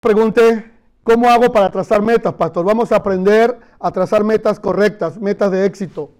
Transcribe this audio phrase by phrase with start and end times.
[0.00, 0.64] Pregunte,
[1.02, 2.64] ¿cómo hago para trazar metas, pastor?
[2.64, 6.10] Vamos a aprender a trazar metas correctas, metas de éxito.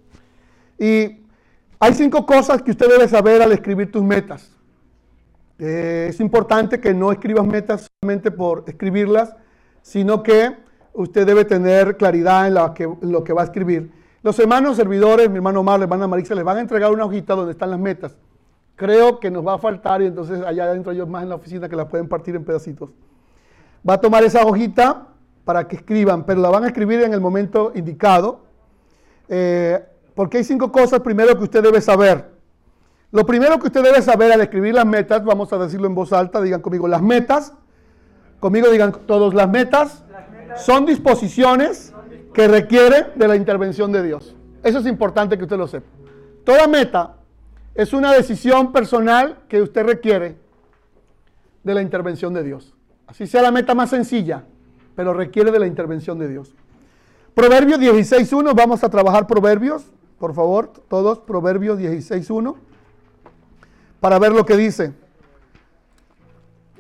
[0.79, 1.25] Y
[1.79, 4.55] hay cinco cosas que usted debe saber al escribir tus metas.
[5.59, 9.35] Eh, es importante que no escribas metas solamente por escribirlas,
[9.81, 10.59] sino que
[10.93, 12.55] usted debe tener claridad en,
[13.01, 13.91] lo que va a escribir.
[14.23, 17.35] Los hermanos servidores, mi hermano Omar, la hermana Marisa, les van a entregar una hojita
[17.35, 18.19] donde están las metas.
[18.77, 21.67] Creo que nos va a faltar y entonces allá adentro ellos más en la oficina
[21.67, 22.91] que la pueden partir en pedacitos.
[23.89, 25.07] Va a tomar esa hojita
[25.45, 28.41] para que escriban, pero la van a escribir en el momento indicado.
[29.29, 29.83] Eh,
[30.15, 32.31] porque hay cinco cosas primero que usted debe saber.
[33.13, 36.13] Lo primero que usted debe saber al escribir las metas, vamos a decirlo en voz
[36.13, 37.53] alta, digan conmigo, las metas,
[38.39, 40.05] conmigo digan todos, las metas,
[40.57, 41.93] son disposiciones
[42.33, 44.37] que requieren de la intervención de Dios.
[44.63, 45.89] Eso es importante que usted lo sepa.
[46.45, 47.17] Toda meta
[47.75, 50.37] es una decisión personal que usted requiere
[51.63, 52.75] de la intervención de Dios.
[53.11, 54.45] Así sea la meta más sencilla,
[54.95, 56.55] pero requiere de la intervención de Dios.
[57.35, 59.83] Proverbios 16.1, vamos a trabajar Proverbios,
[60.19, 62.55] por favor, todos, Proverbios 16.1
[64.01, 64.93] para ver lo que dice.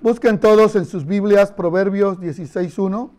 [0.02, 3.10] Busquen todos en sus Biblias Proverbios 16.1.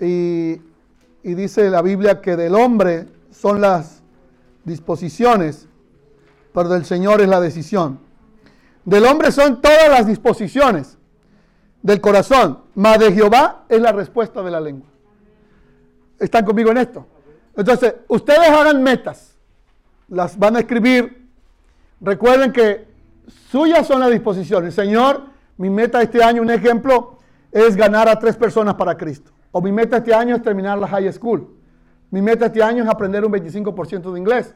[0.00, 0.62] Y,
[1.22, 4.02] y dice la Biblia que del hombre son las
[4.64, 5.68] disposiciones,
[6.54, 8.07] pero del Señor es la decisión.
[8.84, 10.98] Del hombre son todas las disposiciones
[11.82, 14.88] del corazón, mas de Jehová es la respuesta de la lengua.
[16.18, 17.06] ¿Están conmigo en esto?
[17.56, 19.36] Entonces, ustedes hagan metas,
[20.08, 21.18] las van a escribir
[22.00, 22.86] Recuerden que
[23.50, 24.74] suyas son las disposiciones.
[24.74, 25.22] Señor,
[25.56, 27.18] mi meta este año, un ejemplo,
[27.50, 29.32] es ganar a tres personas para Cristo.
[29.50, 31.48] O mi meta este año es terminar la high school.
[32.10, 34.54] Mi meta este año es aprender un 25% de inglés.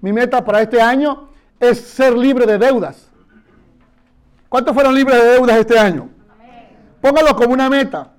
[0.00, 1.28] Mi meta para este año
[1.60, 3.09] es ser libre de deudas.
[4.50, 6.10] ¿Cuántos fueron libres de deudas este año?
[7.00, 8.12] Póngalo como una meta.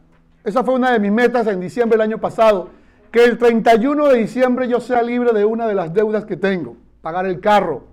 [0.44, 2.70] Esa fue una de mis metas en diciembre del año pasado.
[3.12, 6.78] Que el 31 de diciembre yo sea libre de una de las deudas que tengo.
[7.02, 7.84] Pagar el carro,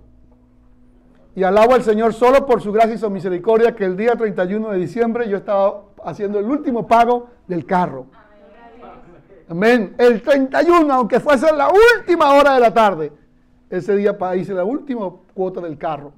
[1.35, 4.71] y alabo al Señor solo por su gracia y su misericordia que el día 31
[4.71, 8.07] de diciembre yo estaba haciendo el último pago del carro.
[9.47, 9.95] Amén.
[9.97, 13.11] El 31, aunque fuese la última hora de la tarde,
[13.69, 16.13] ese día hice la última cuota del carro.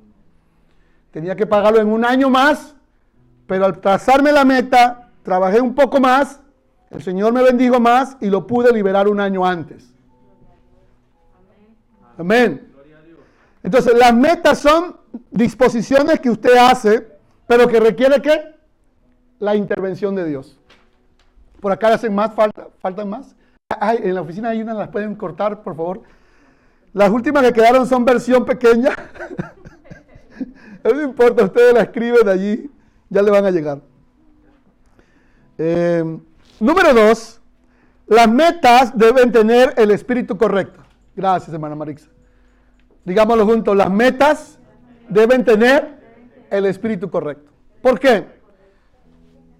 [1.12, 2.76] Tenía que pagarlo en un año más,
[3.48, 6.40] pero al trazarme la meta, trabajé un poco más,
[6.90, 9.94] el Señor me bendijo más y lo pude liberar un año antes.
[12.18, 12.68] Amén.
[13.64, 14.98] Entonces, las metas son
[15.30, 17.08] disposiciones que usted hace,
[17.48, 18.56] pero que requiere qué?
[19.40, 20.58] La intervención de Dios.
[21.60, 23.36] Por acá hacen más, falta, faltan más.
[23.82, 26.02] en la oficina hay una, las pueden cortar, por favor.
[26.94, 28.92] Las últimas que quedaron son versión pequeña.
[30.84, 32.70] no importa, ustedes la escriben allí,
[33.10, 33.82] ya le van a llegar.
[35.58, 36.04] Eh,
[36.60, 37.42] número dos,
[38.08, 40.82] las metas deben tener el espíritu correcto.
[41.16, 42.10] Gracias, hermana Marixa.
[43.06, 44.60] Digámoslo juntos, las metas
[45.10, 46.00] deben tener
[46.50, 47.52] el espíritu correcto.
[47.82, 48.26] ¿Por qué?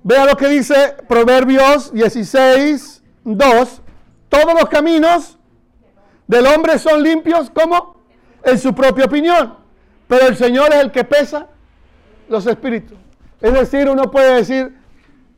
[0.04, 3.82] Vea lo que dice Proverbios 16, 2.
[4.30, 5.38] Todos los caminos
[6.28, 7.98] del hombre son limpios, ¿cómo?
[8.44, 9.61] En su propia opinión.
[10.12, 11.48] Pero el Señor es el que pesa
[12.28, 12.98] los espíritus.
[13.40, 14.78] Es decir, uno puede decir,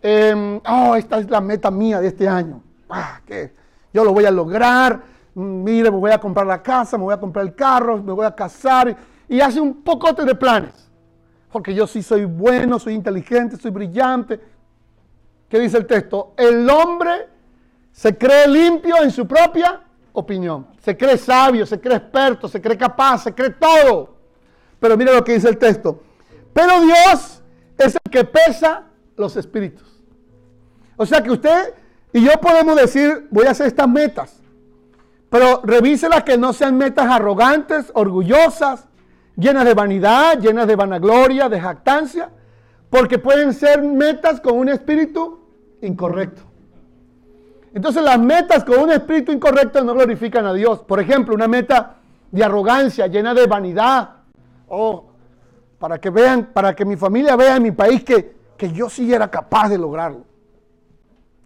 [0.01, 2.59] em, oh, esta es la meta mía de este año.
[2.89, 3.53] Ah, que
[3.93, 4.99] yo lo voy a lograr.
[5.35, 8.25] Mire, me voy a comprar la casa, me voy a comprar el carro, me voy
[8.25, 8.97] a casar
[9.29, 10.89] y hace un pocote de planes.
[11.51, 14.39] Porque yo sí soy bueno, soy inteligente, soy brillante.
[15.49, 16.33] ¿Qué dice el texto?
[16.35, 17.29] El hombre
[17.91, 19.81] se cree limpio en su propia
[20.13, 20.65] opinión.
[20.79, 24.22] Se cree sabio, se cree experto, se cree capaz, se cree todo.
[24.83, 26.03] Pero mire lo que dice el texto.
[26.51, 27.41] Pero Dios
[27.77, 28.83] es el que pesa
[29.15, 30.03] los espíritus.
[30.97, 31.73] O sea que usted
[32.11, 34.41] y yo podemos decir, voy a hacer estas metas.
[35.29, 38.89] Pero revíselas que no sean metas arrogantes, orgullosas,
[39.37, 42.29] llenas de vanidad, llenas de vanagloria, de jactancia,
[42.89, 45.47] porque pueden ser metas con un espíritu
[45.81, 46.41] incorrecto.
[47.73, 50.81] Entonces las metas con un espíritu incorrecto no glorifican a Dios.
[50.81, 51.99] Por ejemplo, una meta
[52.31, 54.22] de arrogancia, llena de vanidad.
[54.75, 55.05] Oh,
[55.77, 59.13] para que vean, para que mi familia vea en mi país que, que yo sí
[59.13, 60.25] era capaz de lograrlo.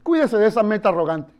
[0.01, 1.33] Cuídese de esa meta arrogante.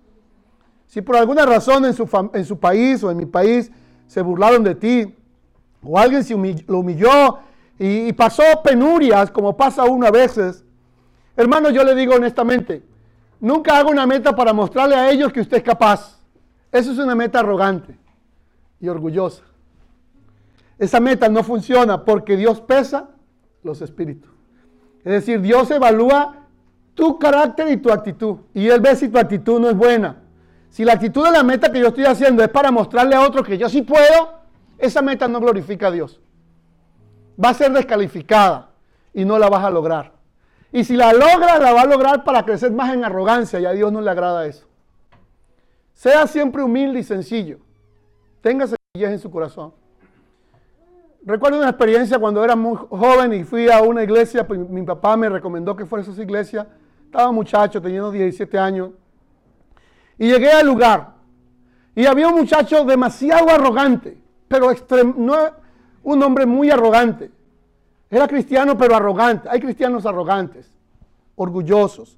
[0.88, 3.72] Si por alguna razón en su, en su país o en mi país
[4.07, 5.16] se burlaron de ti,
[5.81, 6.36] o alguien se
[6.68, 7.39] lo humilló
[7.80, 10.66] y, pasó penurias, como pasa uno a veces,
[11.38, 12.84] hermano, yo le digo honestamente,
[13.39, 16.19] nunca haga una meta para mostrarle a ellos que usted es capaz.
[16.69, 17.98] Eso es una meta arrogante
[18.81, 19.44] y orgullosa.
[20.79, 23.09] Esa meta no funciona porque Dios pesa
[23.63, 24.31] los espíritus.
[25.03, 26.47] Es decir, Dios evalúa
[26.94, 28.38] tu carácter y tu actitud.
[28.53, 30.18] Y Él ve si tu actitud no es buena.
[30.69, 33.47] Si la actitud de la meta que yo estoy haciendo es para mostrarle a otros
[33.47, 34.41] que yo sí puedo,
[34.77, 36.19] esa meta no glorifica a Dios.
[37.44, 38.71] Va a ser descalificada
[39.13, 40.13] y no la vas a lograr.
[40.71, 43.71] Y si la logras, la va a lograr para crecer más en arrogancia y a
[43.71, 44.68] Dios no le agrada eso.
[45.94, 47.59] Sea siempre humilde y sencillo.
[48.41, 49.74] Tenga sencillez en su corazón.
[51.24, 55.18] Recuerdo una experiencia cuando era muy joven y fui a una iglesia, pues mi papá
[55.18, 56.68] me recomendó que fuera a esa iglesia.
[57.06, 58.92] Estaba muchacho, teniendo 17 años.
[60.18, 61.16] Y llegué al lugar.
[61.96, 64.18] Y había un muchacho demasiado arrogante,
[64.48, 64.72] pero
[65.18, 65.36] no,
[66.04, 67.31] un hombre muy arrogante.
[68.10, 69.50] Era cristiano, pero arrogante.
[69.50, 70.72] Hay cristianos arrogantes,
[71.36, 72.18] orgullosos.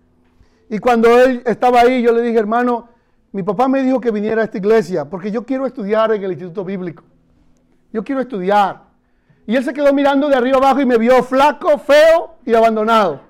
[0.69, 2.89] Y cuando él estaba ahí, yo le dije, hermano,
[3.31, 6.31] mi papá me dijo que viniera a esta iglesia porque yo quiero estudiar en el
[6.31, 7.03] Instituto Bíblico.
[7.91, 8.88] Yo quiero estudiar.
[9.49, 13.21] Y él se quedó mirando de arriba abajo y me vio flaco, feo y abandonado.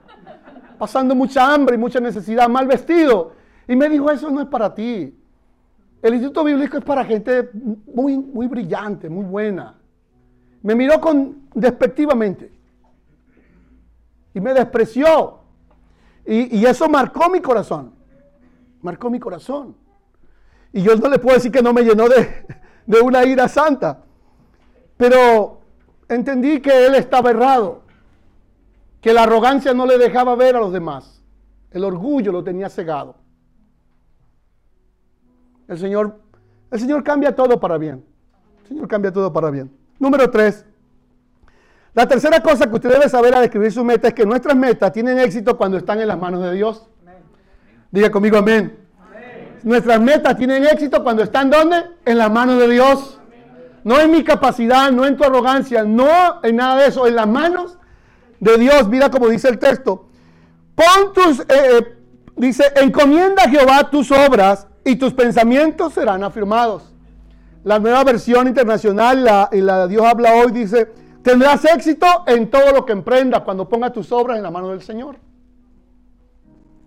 [0.78, 3.32] Pasando mucha hambre y mucha necesidad, mal vestido.
[3.70, 5.18] Y me dijo, eso no es para ti.
[6.02, 9.78] El Instituto Bíblico es para gente muy, muy brillante, muy buena.
[10.62, 12.52] Me miró con despectivamente.
[14.34, 15.40] Y me despreció.
[16.26, 17.94] Y, y eso marcó mi corazón.
[18.82, 19.74] Marcó mi corazón.
[20.74, 22.46] Y yo no le puedo decir que no me llenó de,
[23.02, 24.04] una ira santa.
[24.98, 25.59] Pero
[26.10, 27.84] entendí que él estaba errado.
[29.00, 31.24] Que la arrogancia no le dejaba ver a los demás.
[31.72, 33.16] El orgullo lo tenía cegado.
[35.68, 36.20] El Señor,
[36.72, 38.04] el Señor cambia todo para bien.
[38.64, 39.72] El Señor cambia todo para bien.
[40.00, 40.66] Número tres.
[41.94, 44.92] La tercera cosa que usted debe saber al escribir su meta es que nuestras metas
[44.92, 46.88] tienen éxito cuando están en las manos de Dios.
[47.92, 48.78] Diga conmigo amén.
[49.64, 51.78] Nuestras metas tienen éxito cuando están donde?
[52.06, 53.19] En las manos de Dios.
[53.84, 57.28] No en mi capacidad, no en tu arrogancia, no en nada de eso, en las
[57.28, 57.78] manos
[58.40, 58.88] de Dios.
[58.88, 60.08] Mira como dice el texto.
[60.76, 61.98] Pon tus, eh, eh,
[62.36, 66.94] dice, encomienda a Jehová tus obras y tus pensamientos serán afirmados.
[67.64, 70.92] La nueva versión internacional, la, y la Dios habla hoy, dice,
[71.22, 74.82] tendrás éxito en todo lo que emprendas cuando pongas tus obras en la mano del
[74.82, 75.18] Señor.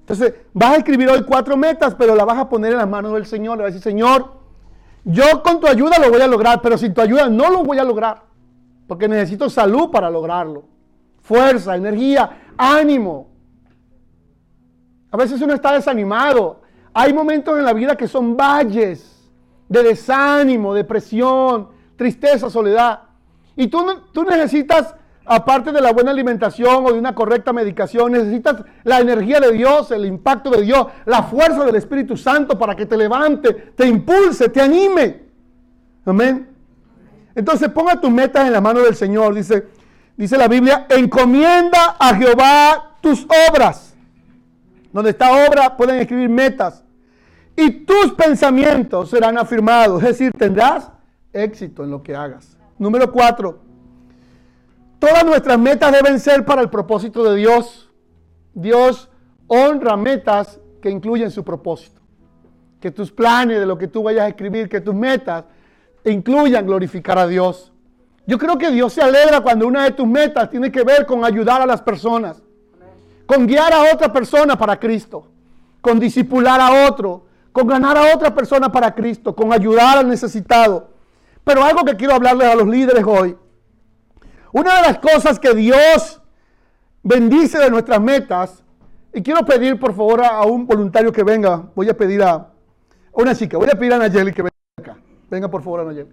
[0.01, 3.13] Entonces, vas a escribir hoy cuatro metas, pero las vas a poner en las manos
[3.13, 3.57] del Señor.
[3.57, 4.42] Le vas a decir, Señor,
[5.05, 7.79] yo con tu ayuda lo voy a lograr, pero sin tu ayuda no lo voy
[7.79, 8.23] a lograr.
[8.87, 10.65] Porque necesito salud para lograrlo.
[11.21, 13.31] Fuerza, energía, ánimo.
[15.11, 16.61] A veces uno está desanimado.
[16.95, 19.31] Hay momentos en la vida que son valles
[19.69, 23.01] de desánimo, depresión, tristeza, soledad.
[23.57, 28.65] Y tú, tú necesitas aparte de la buena alimentación o de una correcta medicación, necesitas
[28.85, 32.87] la energía de Dios, el impacto de Dios, la fuerza del Espíritu Santo para que
[32.87, 35.23] te levante, te impulse, te anime.
[36.05, 36.49] Amén.
[37.35, 39.35] Entonces ponga tus metas en la mano del Señor.
[39.35, 39.69] Dice,
[40.17, 43.95] dice la Biblia, encomienda a Jehová tus obras.
[44.93, 46.85] Donde está obra pueden escribir metas.
[47.57, 50.03] Y tus pensamientos serán afirmados.
[50.03, 50.91] Es decir, tendrás
[51.33, 52.57] éxito en lo que hagas.
[52.79, 53.72] Número cuatro
[55.03, 57.91] Todas nuestras metas deben ser para el propósito de Dios.
[58.55, 59.11] Dios
[59.49, 62.01] honra metas que incluyen su propósito.
[62.81, 65.43] Que tus planes de lo que tú vayas a escribir, que tus metas
[66.05, 67.73] incluyan glorificar a Dios.
[68.29, 71.25] Yo creo que Dios se alegra cuando una de tus metas tiene que ver con
[71.25, 72.41] ayudar a las personas,
[73.27, 75.27] con guiar a otra persona para Cristo,
[75.81, 80.91] con disipular a otro, con ganar a otra persona para Cristo, con ayudar al necesitado.
[81.43, 83.37] Pero algo que quiero hablarles a los líderes hoy
[84.53, 86.21] una de las cosas que Dios
[87.03, 88.63] bendice de nuestras metas,
[89.15, 92.49] y quiero pedir por favor a, un voluntario que venga, voy a pedir a,
[93.13, 94.97] una chica, voy a pedir a Nayeli que venga acá.
[95.31, 96.11] Venga por favor a Nayeli.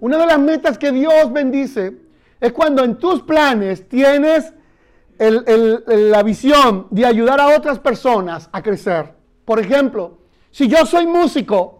[0.00, 1.96] Una de las metas que Dios bendice
[2.40, 4.52] es cuando en tus planes tienes
[5.18, 9.12] la visión de ayudar a otras personas a crecer.
[9.44, 10.18] Por ejemplo,
[10.52, 11.77] si yo soy músico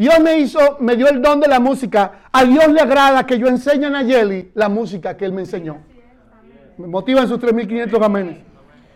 [0.00, 2.22] Dios me hizo, me dio el don de la música.
[2.32, 5.76] A Dios le agrada que yo enseñe a Nayeli la música que Él me enseñó.
[6.78, 8.38] Me motivan sus 3.500 amenes.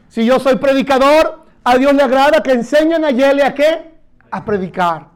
[0.09, 3.99] Si yo soy predicador, a Dios le agrada que enseñe a Nayeli a qué?
[4.31, 5.09] A predicar.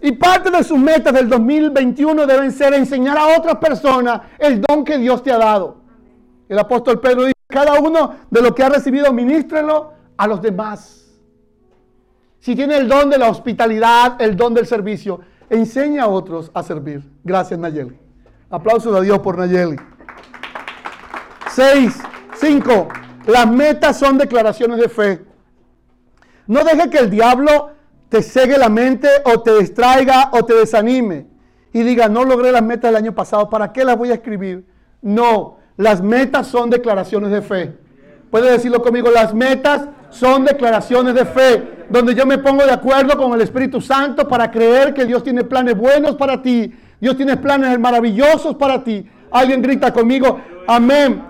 [0.00, 4.82] Y parte de sus metas del 2021 deben ser enseñar a otras personas el don
[4.82, 5.82] que Dios te ha dado.
[6.48, 11.01] El apóstol Pedro dice, cada uno de lo que ha recibido, ministrenlo a los demás.
[12.42, 16.64] Si tiene el don de la hospitalidad, el don del servicio, enseña a otros a
[16.64, 17.08] servir.
[17.22, 17.96] Gracias, Nayeli.
[18.50, 19.76] Aplausos a Dios por Nayeli.
[21.52, 21.96] Seis,
[22.34, 22.88] cinco.
[23.28, 25.24] Las metas son declaraciones de fe.
[26.48, 27.70] No deje que el diablo
[28.08, 31.28] te cegue la mente o te distraiga o te desanime
[31.72, 34.66] y diga, no logré las metas del año pasado, ¿para qué las voy a escribir?
[35.00, 37.78] No, las metas son declaraciones de fe.
[38.32, 43.16] Puede decirlo conmigo, las metas son declaraciones de fe, donde yo me pongo de acuerdo
[43.16, 47.36] con el Espíritu Santo para creer que Dios tiene planes buenos para ti, Dios tiene
[47.36, 49.04] planes maravillosos para ti.
[49.30, 50.38] Alguien grita conmigo,
[50.68, 51.22] amén.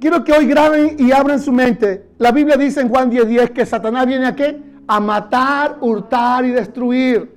[0.00, 2.08] Quiero que hoy graben y abran su mente.
[2.18, 4.60] La Biblia dice en Juan 10:10 10 que Satanás viene a qué?
[4.86, 7.32] A matar, hurtar y destruir.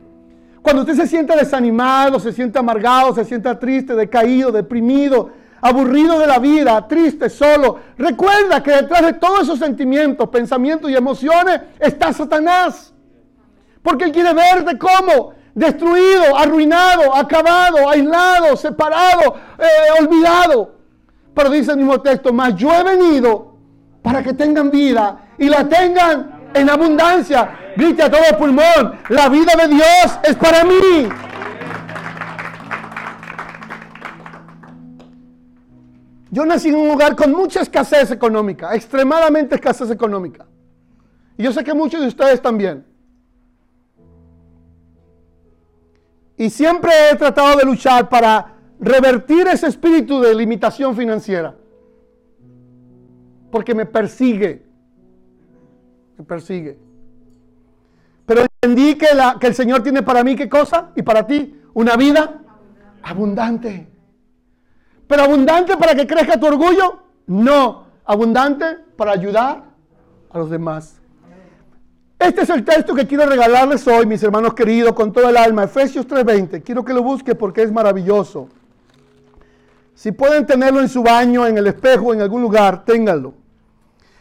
[0.62, 5.30] Cuando usted se sienta desanimado, se siente amargado, se sienta triste, decaído, deprimido,
[5.62, 10.96] aburrido de la vida, triste, solo, recuerda que detrás de todos esos sentimientos, pensamientos y
[10.96, 12.94] emociones está Satanás.
[13.82, 20.76] Porque él quiere verte como destruido, arruinado, acabado, aislado, separado, eh, olvidado.
[21.34, 23.56] Pero dice el mismo texto, mas yo he venido
[24.02, 27.74] para que tengan vida y la tengan en abundancia.
[27.76, 31.10] Grite a todo pulmón, la vida de Dios es para mí.
[36.30, 40.46] Yo nací en un hogar con mucha escasez económica, extremadamente escasez económica.
[41.38, 42.86] Y yo sé que muchos de ustedes también.
[46.38, 51.56] Y siempre he tratado de luchar para revertir ese espíritu de limitación financiera.
[53.50, 54.66] Porque me persigue.
[56.18, 56.78] Me persigue.
[58.26, 59.08] Pero entendí que,
[59.40, 62.42] que el Señor tiene para mí qué cosa y para ti una vida
[63.02, 63.88] abundante.
[65.08, 67.00] Pero abundante para que crezca tu orgullo.
[67.28, 69.64] No, abundante para ayudar
[70.30, 70.96] a los demás.
[72.20, 75.64] Este es el texto que quiero regalarles hoy, mis hermanos queridos, con todo el alma.
[75.66, 76.64] Efesios 3:20.
[76.64, 78.50] Quiero que lo busque porque es maravilloso.
[79.94, 83.34] Si pueden tenerlo en su baño, en el espejo, en algún lugar, ténganlo.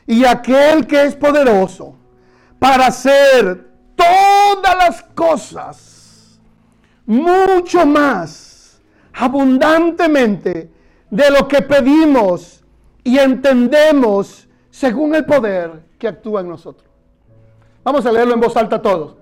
[0.07, 1.95] Y aquel que es poderoso
[2.59, 6.39] para hacer todas las cosas
[7.07, 8.81] mucho más
[9.13, 10.71] abundantemente
[11.11, 12.65] de lo que pedimos
[13.05, 16.89] y entendemos según el poder que actúa en nosotros.
[17.85, 19.17] Vamos a leerlo en voz alta todos.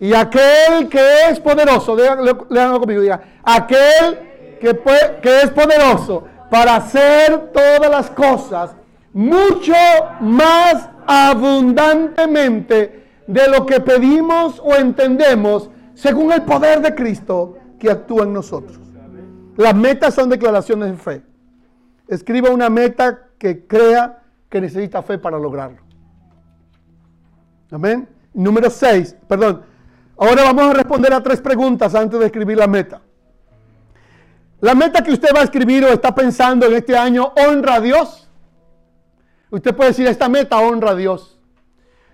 [0.00, 4.80] Y aquel que es poderoso, leanlo conmigo, diga, aquel que,
[5.22, 8.74] que es poderoso para hacer todas las cosas
[9.12, 9.74] mucho
[10.20, 18.24] más abundantemente de lo que pedimos o entendemos según el poder de Cristo que actúa
[18.24, 18.77] en nosotros.
[19.58, 21.22] Las metas son declaraciones de fe.
[22.06, 25.78] Escriba una meta que crea que necesita fe para lograrlo.
[27.72, 28.08] Amén.
[28.32, 29.64] Número 6, perdón.
[30.16, 33.02] Ahora vamos a responder a tres preguntas antes de escribir la meta.
[34.60, 37.80] La meta que usted va a escribir o está pensando en este año honra a
[37.80, 38.30] Dios.
[39.50, 41.36] Usted puede decir, esta meta honra a Dios.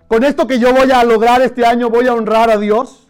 [0.07, 3.07] Con esto que yo voy a lograr este año, voy a honrar a Dios.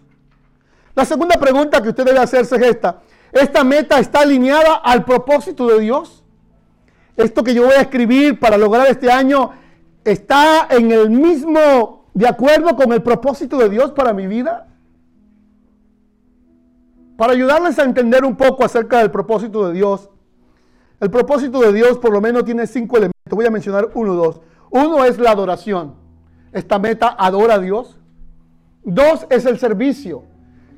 [0.93, 3.01] La segunda pregunta que usted debe hacerse es esta.
[3.31, 6.23] ¿Esta meta está alineada al propósito de Dios?
[7.17, 9.51] Esto que yo voy a escribir para lograr este año
[10.03, 14.67] está en el mismo de acuerdo con el propósito de Dios para mi vida?
[17.17, 20.09] Para ayudarles a entender un poco acerca del propósito de Dios,
[20.99, 23.15] el propósito de Dios por lo menos tiene cinco elementos.
[23.29, 24.41] Voy a mencionar uno o dos.
[24.69, 25.95] Uno es la adoración.
[26.51, 27.99] Esta meta adora a Dios.
[28.83, 30.23] Dos es el servicio.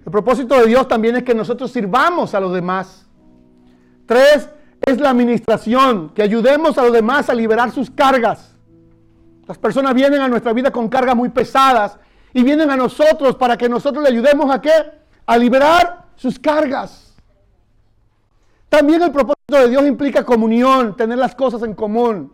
[0.07, 3.05] El propósito de Dios también es que nosotros sirvamos a los demás.
[4.05, 4.49] Tres
[4.79, 8.55] es la administración, que ayudemos a los demás a liberar sus cargas.
[9.45, 11.99] Las personas vienen a nuestra vida con cargas muy pesadas
[12.31, 14.71] y vienen a nosotros para que nosotros le ayudemos a qué?
[15.25, 17.13] A liberar sus cargas.
[18.69, 22.33] También el propósito de Dios implica comunión, tener las cosas en común.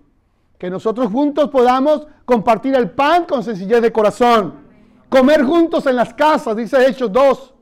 [0.60, 4.62] Que nosotros juntos podamos compartir el pan con sencillez de corazón.
[5.10, 7.54] Comer juntos en las casas, dice Hechos 2.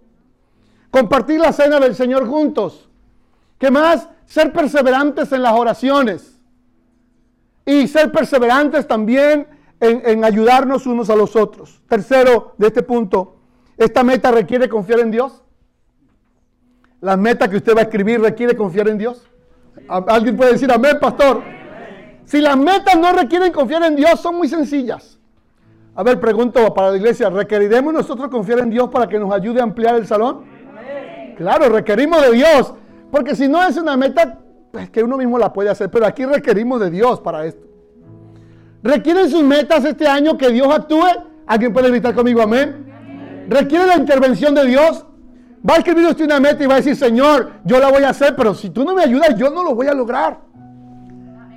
[0.92, 2.90] Compartir la cena del Señor juntos.
[3.58, 4.10] ¿Qué más?
[4.26, 6.38] Ser perseverantes en las oraciones.
[7.66, 9.48] Y ser perseverantes también
[9.80, 11.82] en, ayudarnos unos a los otros.
[11.88, 13.38] Tercero, de este punto,
[13.78, 15.42] esta meta requiere confiar en Dios.
[17.00, 19.28] La meta que usted va a escribir requiere confiar en Dios.
[19.88, 21.42] Alguien puede decir amén, pastor.
[22.26, 25.18] Si las metas no requieren confiar en Dios, son muy sencillas.
[25.96, 29.60] A ver, pregunto para la iglesia, ¿requeriremos nosotros confiar en Dios para que nos ayude
[29.60, 30.51] a ampliar el salón?
[31.36, 32.74] Claro, requerimos de Dios.
[33.12, 34.40] Porque si no es una meta
[34.72, 37.68] pues que uno mismo la puede hacer, pero aquí requerimos de Dios para esto.
[38.82, 41.06] ¿Requieren sus metas este año que Dios actúe?
[41.46, 43.46] ¿Alguien puede gritar conmigo amén?
[43.50, 45.06] ¿Requiere la intervención de Dios?
[45.70, 48.10] Va a escribir usted una meta y va a decir, Señor, yo la voy a
[48.10, 50.40] hacer, pero si tú no me ayudas, yo no lo voy a lograr.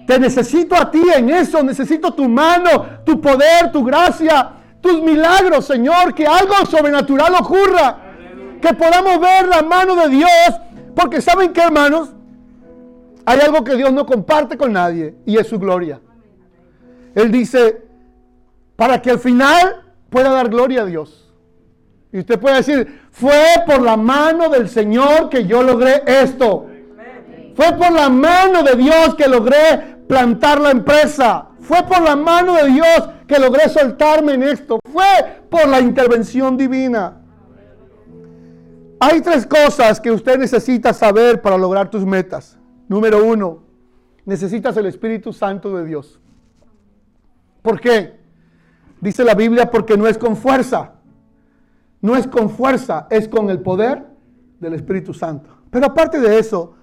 [0.07, 4.51] Te necesito a ti en eso, necesito tu mano, tu poder, tu gracia,
[4.83, 8.04] tus milagros, Señor, que algo sobrenatural ocurra,
[8.65, 10.31] que podamos ver la mano de Dios,
[10.97, 12.15] porque ¿saben qué, hermanos?
[13.27, 16.01] Hay algo que Dios no comparte con nadie y es su gloria.
[17.15, 17.83] Él dice,
[18.75, 21.31] para que al final pueda dar gloria a Dios.
[22.11, 26.67] Y usted puede decir, fue por la mano del Señor que yo logré esto.
[27.55, 31.49] Fue por la mano de Dios que logré plantar la empresa.
[31.61, 34.81] Fue por la mano de Dios que logré soltarme en esto.
[34.91, 35.05] Fue
[35.51, 37.24] por la intervención divina.
[39.01, 42.59] Hay tres cosas que usted necesita saber para lograr tus metas.
[42.89, 43.63] Número uno,
[44.25, 46.21] necesitas el Espíritu Santo de Dios.
[47.63, 48.21] ¿Por qué?
[49.01, 50.93] Dice la Biblia porque no es con fuerza.
[52.01, 54.07] No es con fuerza, es con el poder
[54.61, 55.51] del Espíritu Santo.
[55.71, 56.75] Pero aparte de eso,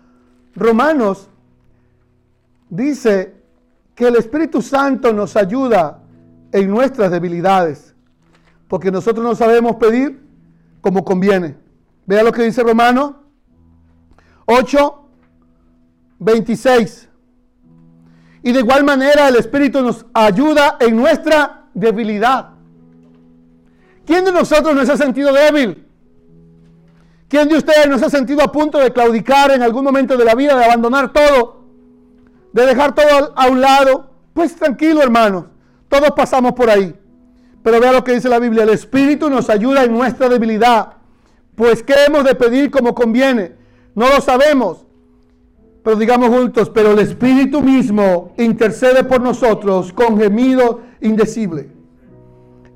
[0.55, 1.29] Romanos
[2.69, 3.35] dice
[3.95, 6.01] que el Espíritu Santo nos ayuda
[6.51, 7.95] en nuestras debilidades,
[8.67, 10.21] porque nosotros no sabemos pedir
[10.81, 11.55] como conviene.
[12.05, 13.13] Vea lo que dice Romanos
[14.45, 15.05] 8,
[16.19, 17.09] 26.
[18.43, 22.49] Y de igual manera el Espíritu nos ayuda en nuestra debilidad.
[24.05, 25.87] ¿Quién de nosotros no se ha sentido débil?
[27.29, 30.25] ¿Quién de ustedes no se ha sentido a punto de claudicar en algún momento de
[30.25, 31.63] la vida, de abandonar todo,
[32.51, 34.09] de dejar todo a un lado?
[34.33, 35.45] Pues tranquilo, hermanos,
[35.87, 36.93] todos pasamos por ahí.
[37.63, 41.00] Pero vea lo que dice la Biblia, el Espíritu nos ayuda en nuestra debilidad.
[41.55, 43.53] Pues ¿qué hemos de pedir como conviene?
[43.95, 44.85] No lo sabemos.
[45.83, 51.69] Pero digamos juntos, pero el Espíritu mismo intercede por nosotros con gemido indecible.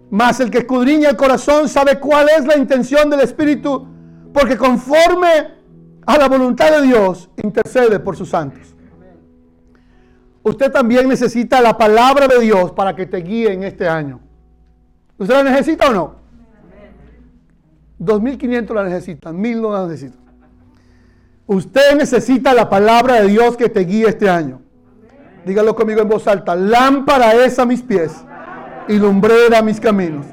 [0.10, 3.88] Mas el que escudriña el corazón sabe cuál es la intención del Espíritu,
[4.34, 5.56] porque conforme
[6.06, 8.76] a la voluntad de Dios intercede por sus santos.
[10.44, 14.20] Usted también necesita la palabra de Dios para que te guíe en este año.
[15.18, 16.16] ¿Usted la necesita o no?
[18.00, 20.26] 2.500 la necesitan, 1.000 no la necesitan.
[21.48, 24.62] Usted necesita la palabra de Dios que te guíe este año.
[25.46, 26.56] Dígalo conmigo en voz alta.
[26.56, 28.12] Lámpara es a mis pies
[28.88, 30.26] y lumbrera mis caminos.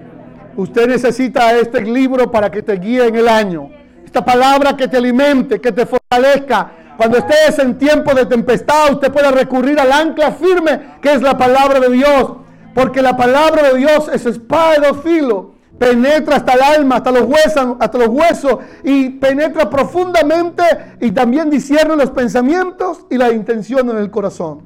[0.57, 3.71] Usted necesita este libro para que te guíe en el año.
[4.05, 6.73] Esta palabra que te alimente, que te fortalezca.
[6.97, 11.37] Cuando estés en tiempo de tempestad, usted puede recurrir al ancla firme que es la
[11.37, 12.37] palabra de Dios.
[12.75, 15.52] Porque la palabra de Dios es espada de dos filos
[15.83, 20.63] penetra hasta el alma, hasta los huesos, hasta los huesos y penetra profundamente
[21.01, 24.63] y también discierne los pensamientos y la intención en el corazón.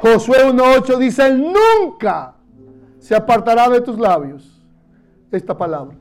[0.00, 2.34] Josué 1.8 dice, nunca
[2.98, 4.62] se apartará de tus labios
[5.30, 5.94] esta palabra,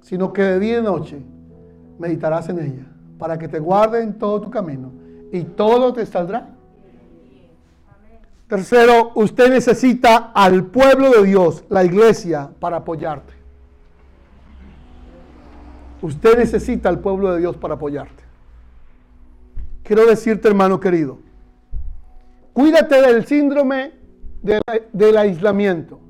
[0.00, 1.20] sino que de día y noche
[1.98, 2.86] meditarás en ella,
[3.18, 4.90] para que te guarde en todo tu camino
[5.32, 6.48] y todo te saldrá.
[8.48, 13.35] Tercero, usted necesita al pueblo de Dios, la iglesia, para apoyarte.
[16.02, 18.24] Usted necesita al pueblo de Dios para apoyarte.
[19.82, 21.18] Quiero decirte, hermano querido,
[22.52, 23.92] cuídate del síndrome
[24.92, 26.00] del aislamiento.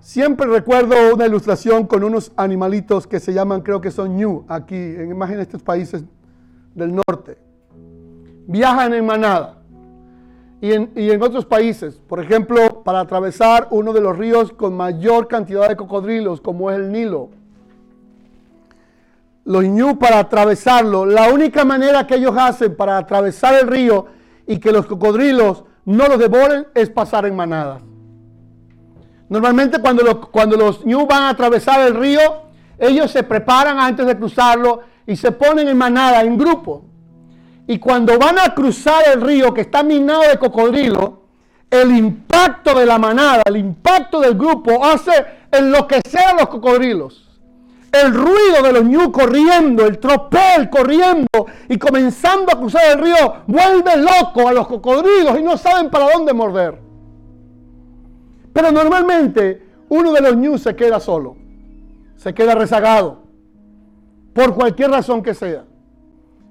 [0.00, 4.76] Siempre recuerdo una ilustración con unos animalitos que se llaman, creo que son ñu, aquí
[4.76, 6.04] en más en estos países
[6.74, 7.38] del norte.
[8.46, 9.62] Viajan en manada
[10.60, 15.68] y en, otros países, por ejemplo, para atravesar uno de los ríos con mayor cantidad
[15.68, 17.28] de cocodrilos, como es el Nilo.
[19.44, 24.06] Los ñu para atravesarlo, la única manera que ellos hacen para atravesar el río
[24.46, 27.82] y que los cocodrilos no los devoren es pasar en manadas.
[29.28, 32.20] Normalmente cuando los, cuando los ñu van a atravesar el río,
[32.78, 36.84] ellos se preparan antes de cruzarlo y se ponen en manada, en grupo.
[37.66, 41.22] Y cuando van a cruzar el río que está minado de cocodrilo,
[41.70, 45.10] el impacto de la manada, el impacto del grupo hace
[45.50, 47.22] enloquecer a los cocodrilos.
[47.90, 53.34] El ruido de los ñu corriendo, el tropel corriendo y comenzando a cruzar el río
[53.46, 56.78] vuelve loco a los cocodrilos y no saben para dónde morder.
[58.52, 61.36] Pero normalmente uno de los ñu se queda solo,
[62.16, 63.22] se queda rezagado,
[64.34, 65.64] por cualquier razón que sea.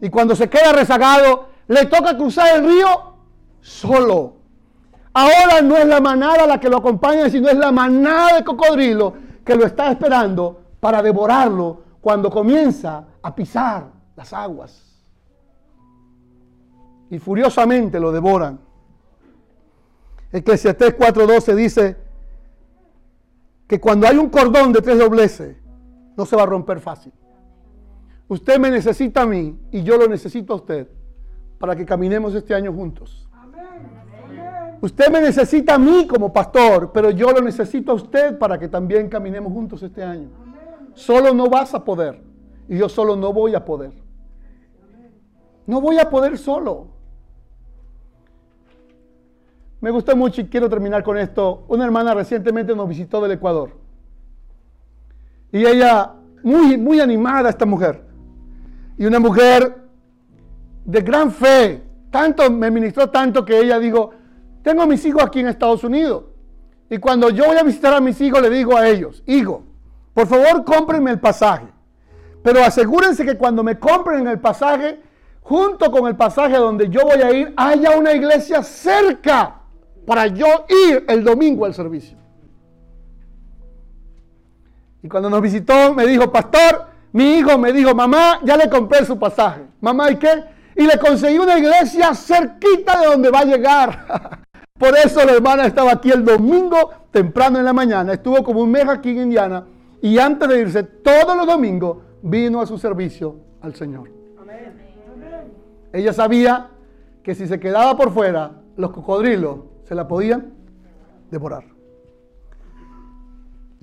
[0.02, 2.88] Y cuando se queda rezagado, le toca cruzar el río
[3.62, 4.36] solo.
[5.14, 9.14] Ahora no es la manada la que lo acompaña, sino es la manada de cocodrilo
[9.46, 14.84] que lo está esperando para devorarlo cuando comienza a pisar las aguas.
[17.10, 18.60] Y furiosamente lo devoran.
[20.32, 21.98] Eclesiastés 4:12 dice
[23.68, 25.56] que cuando hay un cordón de tres dobleces,
[26.18, 27.14] no se va a romper fácil.
[28.28, 30.88] Usted me necesita a mí y yo lo necesito a usted
[31.60, 33.28] para que caminemos este año juntos.
[34.82, 38.68] Usted me necesita a mí como pastor, pero yo lo necesito a usted para que
[38.68, 40.30] también caminemos juntos este año.
[40.94, 42.22] Solo no vas a poder
[42.68, 43.94] y yo solo no voy a poder.
[45.66, 46.88] No voy a poder solo.
[49.82, 51.66] Me gustó mucho y quiero terminar con esto.
[51.68, 53.72] Una hermana recientemente nos visitó del Ecuador.
[55.52, 58.05] Y ella, muy, muy animada esta mujer.
[58.98, 59.86] Y una mujer
[60.86, 61.84] de gran fe.
[62.12, 64.12] Tanto, me ministró tanto que ella dijo,
[64.64, 66.24] tengo mis hijos aquí en Estados Unidos.
[66.90, 69.64] Y cuando yo voy a visitar a mis hijos, le digo a ellos, hijo,
[70.14, 71.68] por favor cómprenme el pasaje.
[72.44, 75.02] Pero asegúrense que cuando me compren el pasaje,
[75.42, 79.62] junto con el pasaje donde yo voy a ir, haya una iglesia cerca
[80.06, 80.46] para yo
[80.90, 82.18] ir el domingo al servicio.
[85.02, 89.06] Y cuando nos visitó, me dijo, pastor, mi hijo me dijo, mamá, ya le compré
[89.06, 89.62] su pasaje.
[89.80, 90.44] Mamá, ¿y qué?
[90.76, 94.42] Y le conseguí una iglesia cerquita de donde va a llegar.
[94.78, 98.12] Por eso la hermana estaba aquí el domingo temprano en la mañana.
[98.12, 99.66] Estuvo como un mes aquí en Indiana.
[100.02, 104.12] Y antes de irse, todos los domingos, vino a su servicio al Señor.
[105.94, 106.68] Ella sabía
[107.24, 110.52] que si se quedaba por fuera, los cocodrilos se la podían
[111.32, 111.75] devorar.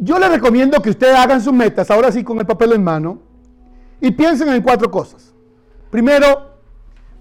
[0.04, 3.20] Yo le recomiendo que ustedes hagan sus metas, ahora sí con el papel en mano,
[4.00, 5.32] y piensen en cuatro cosas.
[5.90, 6.56] Primero,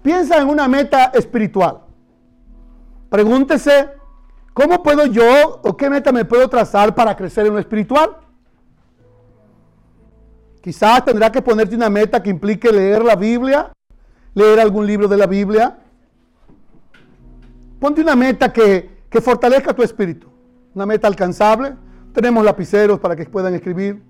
[0.02, 1.82] piensa en una meta espiritual.
[3.08, 3.88] Pregúntese,
[4.52, 8.16] ¿cómo puedo yo o qué meta me puedo trazar para crecer en lo espiritual?
[10.60, 13.70] Quizás tendrá que ponerte una meta que implique leer la Biblia,
[14.34, 15.78] leer algún libro de la Biblia.
[17.78, 20.26] Ponte una meta que, que fortalezca tu espíritu,
[20.74, 21.76] una meta alcanzable.
[22.12, 24.02] Tenemos lapiceros para que puedan escribir.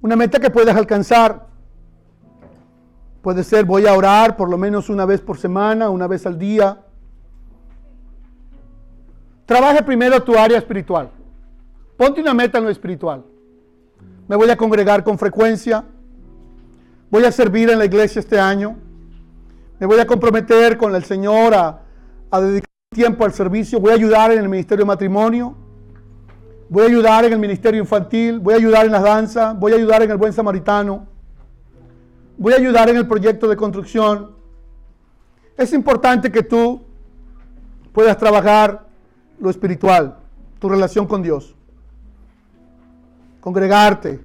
[0.00, 1.46] Una meta que puedas alcanzar.
[3.22, 6.38] Puede ser, voy a orar por lo menos una vez por semana, una vez al
[6.38, 6.78] día.
[9.46, 11.10] Trabaje primero tu área espiritual.
[11.96, 13.24] Ponte una meta en lo espiritual.
[14.26, 15.84] Me voy a congregar con frecuencia.
[17.10, 18.76] Voy a servir en la iglesia este año.
[19.78, 21.80] Me voy a comprometer con el Señor a,
[22.40, 23.78] dedicar tiempo al servicio.
[23.80, 25.56] Voy a ayudar en el ministerio de matrimonio.
[26.68, 28.40] Voy a ayudar en el ministerio infantil.
[28.40, 29.58] Voy a ayudar en las danzas.
[29.58, 31.06] Voy a ayudar en el buen samaritano.
[32.36, 34.32] Voy a ayudar en el proyecto de construcción.
[35.56, 36.82] Es importante que tú
[37.92, 38.86] puedas trabajar
[39.38, 40.16] lo espiritual,
[40.58, 41.54] tu relación con Dios.
[43.40, 44.20] Congregarte.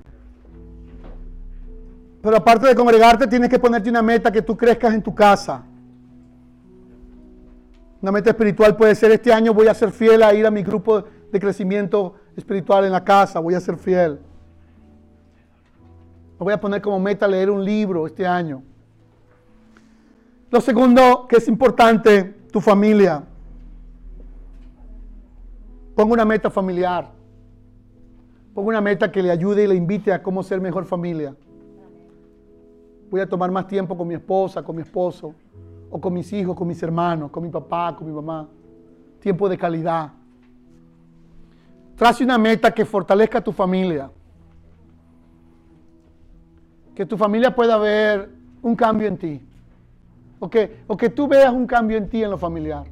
[2.22, 5.64] Pero aparte de congregarte, tienes que ponerte una meta que tú crezcas en tu casa.
[8.02, 10.64] Una meta espiritual puede ser este año voy a ser fiel a ir a mi
[10.64, 14.20] grupo de crecimiento espiritual en la casa, voy a ser fiel.
[16.40, 18.64] Me voy a poner como meta leer un libro este año.
[20.50, 23.24] Lo segundo que es importante, tu familia.
[25.96, 27.12] Ponga una meta familiar.
[28.54, 31.36] Ponga una meta que le ayude y le invite a cómo ser mejor familia.
[33.12, 35.34] Voy a tomar más tiempo con mi esposa, con mi esposo,
[35.90, 38.48] o con mis hijos, con mis hermanos, con mi papá, con mi mamá.
[39.20, 40.14] Tiempo de calidad.
[42.00, 44.10] Trace una meta que fortalezca a tu familia.
[46.96, 48.30] Que tu familia pueda ver
[48.62, 49.46] un cambio en ti.
[50.40, 52.86] O que, o que tú veas un cambio en ti en lo familiar.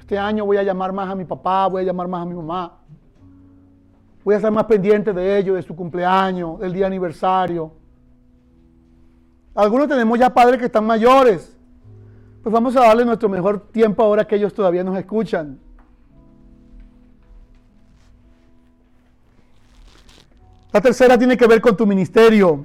[0.00, 2.34] Este año voy a llamar más a mi papá, voy a llamar más a mi
[2.34, 2.78] mamá.
[4.24, 7.72] Voy a estar más pendiente de ellos, de su cumpleaños, del día aniversario.
[9.54, 11.54] Algunos tenemos ya padres que están mayores.
[12.42, 15.58] Pues vamos a darle nuestro mejor tiempo ahora que ellos todavía nos escuchan.
[20.72, 22.64] La tercera tiene que ver con tu ministerio.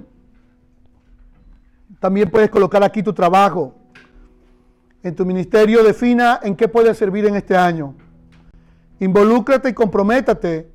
[1.99, 3.75] También puedes colocar aquí tu trabajo
[5.03, 7.95] en tu ministerio, defina en qué puedes servir en este año.
[8.99, 10.71] Involúcrate y comprométate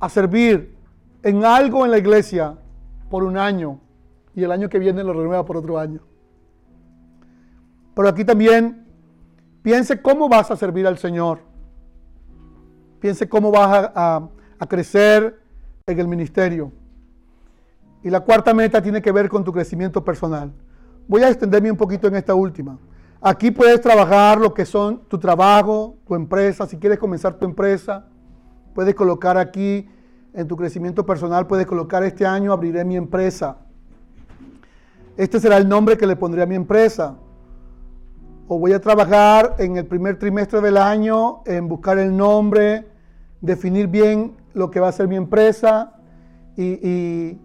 [0.00, 0.76] a servir
[1.22, 2.56] en algo en la iglesia
[3.10, 3.80] por un año
[4.34, 6.00] y el año que viene lo renueva por otro año.
[7.94, 8.86] Pero aquí también
[9.62, 11.40] piense cómo vas a servir al Señor.
[13.00, 15.45] Piense cómo vas a, a crecer
[15.88, 16.72] en el ministerio.
[18.02, 20.52] Y la cuarta meta tiene que ver con tu crecimiento personal.
[21.06, 22.76] Voy a extenderme un poquito en esta última.
[23.20, 26.66] Aquí puedes trabajar lo que son tu trabajo, tu empresa.
[26.66, 28.04] Si quieres comenzar tu empresa,
[28.74, 29.88] puedes colocar aquí
[30.34, 33.58] en tu crecimiento personal, puedes colocar este año abriré mi empresa.
[35.16, 37.14] Este será el nombre que le pondré a mi empresa.
[38.48, 42.88] O voy a trabajar en el primer trimestre del año en buscar el nombre,
[43.40, 45.92] definir bien lo que va a ser mi empresa
[46.56, 47.38] y,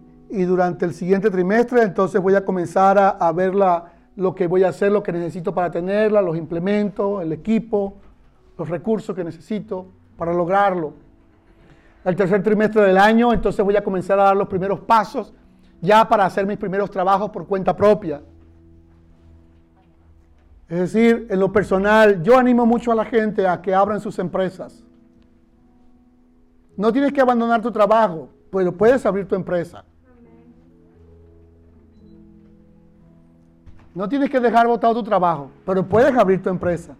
[0.46, 4.64] durante el siguiente trimestre entonces voy a comenzar a, a ver la, lo que voy
[4.64, 7.98] a hacer, lo que necesito para tenerla, los implementos, el equipo,
[8.56, 10.94] los recursos que necesito para lograrlo.
[12.02, 15.34] El tercer trimestre del año, entonces voy a comenzar a dar los primeros pasos
[15.82, 18.22] ya para hacer mis primeros trabajos por cuenta propia.
[20.66, 24.18] Es decir, en lo personal, yo animo mucho a la gente a que abran sus
[24.18, 24.82] empresas.
[26.76, 29.84] No tienes que abandonar tu trabajo, pero puedes abrir tu empresa.
[33.94, 36.96] No tienes que dejar botado tu trabajo, pero puedes abrir tu empresa.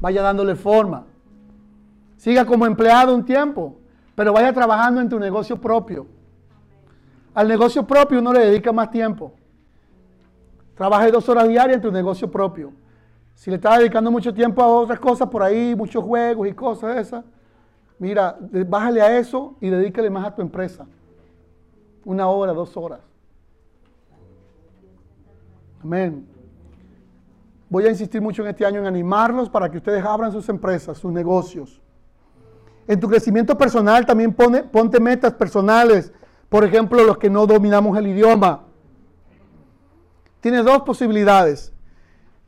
[0.00, 1.04] Vaya dándole forma.
[2.16, 3.76] Siga como empleado un tiempo,
[4.14, 6.06] pero vaya trabajando en tu negocio propio.
[7.34, 9.32] Al negocio propio uno le dedica más tiempo.
[10.74, 12.72] Trabaje dos horas diarias en tu negocio propio.
[13.34, 16.96] Si le estás dedicando mucho tiempo a otras cosas por ahí, muchos juegos y cosas
[16.96, 17.24] esas,
[18.02, 18.36] mira,
[18.66, 20.86] bájale a eso y dedícale más a tu empresa.
[22.04, 22.98] Una hora, dos horas.
[25.84, 26.26] Amén.
[27.68, 30.98] Voy a insistir mucho en este año en animarlos para que ustedes abran sus empresas,
[30.98, 31.80] sus negocios.
[32.88, 36.12] En tu crecimiento personal también pone, ponte metas personales.
[36.48, 38.64] Por ejemplo, los que no dominamos el idioma.
[40.40, 41.72] Tienes dos posibilidades.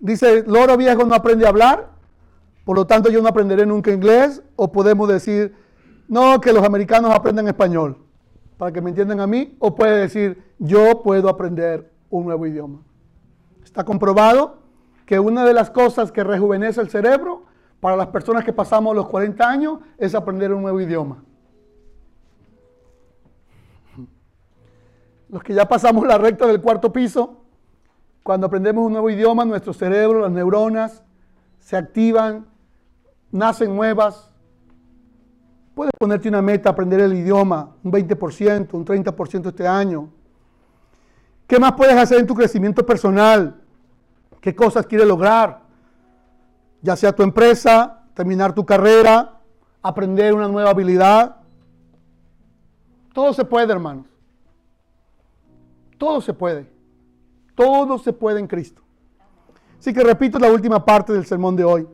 [0.00, 1.93] Dice, loro viejo no aprende a hablar,
[2.64, 4.42] por lo tanto yo no aprenderé nunca inglés.
[4.56, 5.54] O podemos decir,
[6.08, 7.98] no, que los americanos aprenden español,
[8.56, 9.56] para que me entiendan a mí.
[9.58, 12.80] O puede decir, yo puedo aprender un nuevo idioma.
[13.62, 14.58] Está comprobado
[15.06, 17.44] que una de las cosas que rejuvenece el cerebro
[17.80, 21.22] para las personas que pasamos los 40 años es aprender un nuevo idioma.
[25.28, 27.42] Los que ya pasamos la recta del cuarto piso,
[28.22, 31.02] cuando aprendemos un nuevo idioma, nuestro cerebro, las neuronas
[31.58, 32.46] se activan,
[33.34, 34.30] nacen nuevas.
[35.74, 40.08] Puedes ponerte una meta, aprender el idioma, un 20%, un 30% este año.
[41.48, 43.60] ¿Qué más puedes hacer en tu crecimiento personal?
[44.40, 45.62] ¿Qué cosas quieres lograr?
[46.80, 49.40] Ya sea tu empresa, terminar tu carrera,
[49.82, 51.36] aprender una nueva habilidad.
[53.12, 54.06] Todo se puede, hermanos.
[55.98, 56.70] Todo se puede.
[57.56, 58.82] Todo se puede en Cristo.
[59.80, 61.88] Así que repito la última parte del sermón de hoy.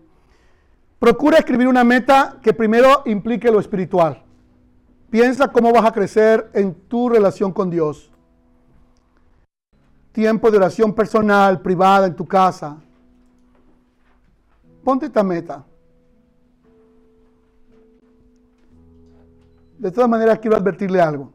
[1.01, 4.23] Procura escribir una meta que primero implique lo espiritual.
[5.11, 8.11] Piensa cómo vas a crecer en tu relación con Dios
[10.13, 12.77] tiempo de oración personal, privada, en tu casa.
[14.85, 15.65] Ponte esta meta.
[19.79, 21.33] De todas maneras, quiero advertirle algo.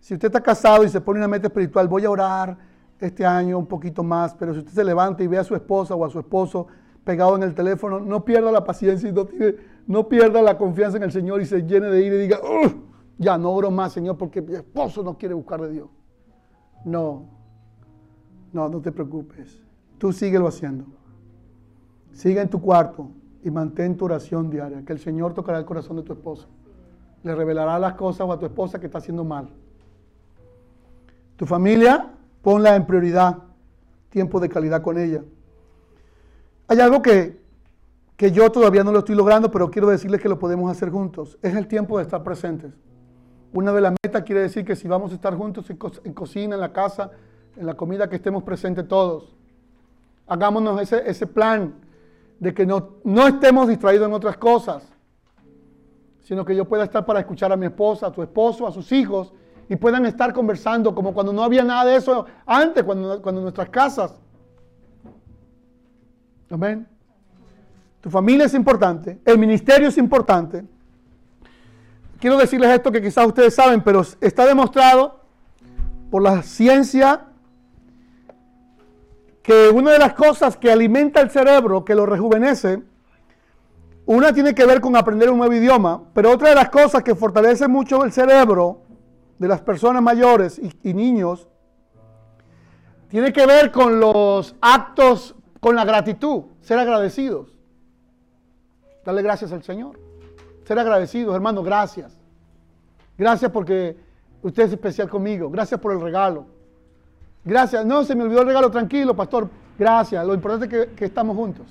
[0.00, 2.56] Si usted está casado y se pone una meta espiritual, voy a orar
[2.98, 5.94] este año un poquito más, pero si usted se levanta y ve a su esposa
[5.94, 6.66] o a su esposo
[7.04, 9.14] pegado en el teléfono, no pierda la paciencia y
[9.86, 12.38] no, pierda la confianza en el Señor y se llene de ira y diga,
[13.18, 15.88] ya no oro más, Señor, porque mi esposo no quiere buscar de Dios.
[16.84, 17.26] No,
[18.52, 19.62] no, no te preocupes.
[19.98, 20.84] Tú síguelo haciendo.
[22.12, 23.10] Sigue en tu cuarto
[23.42, 26.46] y mantén tu oración diaria, que el Señor tocará el corazón de tu esposa.
[27.22, 29.48] Le revelará las cosas a tu esposa que está haciendo mal.
[31.36, 32.12] Tu familia,
[32.42, 33.38] ponla en prioridad.
[34.10, 35.22] Tiempo de calidad con ella.
[36.72, 37.38] Hay algo que,
[38.16, 41.36] que yo todavía no lo estoy logrando, pero quiero decirles que lo podemos hacer juntos.
[41.42, 42.72] Es el tiempo de estar presentes.
[43.52, 46.60] Una de las metas quiere decir que si vamos a estar juntos en cocina, en
[46.62, 47.10] la casa,
[47.58, 49.36] en la comida que estemos presentes todos.
[50.26, 51.74] Hagámonos ese, ese plan
[52.40, 54.82] de que no, no estemos distraídos en otras cosas,
[56.22, 58.90] sino que yo pueda estar para escuchar a mi esposa, a tu esposo, a sus
[58.92, 59.34] hijos,
[59.68, 63.68] y puedan estar conversando como cuando no había nada de eso antes, cuando, cuando nuestras
[63.68, 64.21] casas.
[66.52, 66.86] Amén.
[68.02, 70.64] Tu familia es importante, el ministerio es importante.
[72.20, 75.20] Quiero decirles esto que quizás ustedes saben, pero está demostrado
[76.10, 77.24] por la ciencia
[79.42, 82.82] que una de las cosas que alimenta el cerebro, que lo rejuvenece,
[84.04, 87.14] una tiene que ver con aprender un nuevo idioma, pero otra de las cosas que
[87.14, 88.82] fortalece mucho el cerebro
[89.38, 91.48] de las personas mayores y, niños,
[93.08, 97.56] tiene que ver con los actos, con la gratitud, ser agradecidos.
[99.04, 99.96] Darle gracias al Señor.
[100.64, 102.18] Ser agradecidos, hermano, gracias.
[103.16, 103.96] Gracias porque
[104.42, 105.48] usted es especial conmigo.
[105.50, 106.46] Gracias por el regalo.
[107.44, 107.86] Gracias.
[107.86, 108.72] No, se me olvidó el regalo.
[108.72, 109.48] Tranquilo, pastor.
[109.78, 110.26] Gracias.
[110.26, 111.66] Lo importante es que, estamos juntos.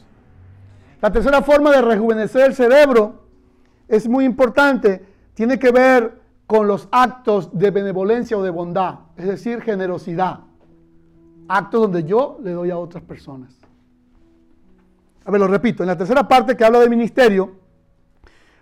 [1.02, 3.26] La tercera forma de rejuvenecer el cerebro
[3.90, 5.06] es muy importante.
[5.34, 10.40] Tiene que ver con los actos de benevolencia o de bondad, es decir, generosidad.
[11.50, 13.61] Actos donde yo le doy a otras personas.
[15.26, 15.84] A ver, lo repito.
[15.84, 17.56] En la tercera parte que habla del ministerio,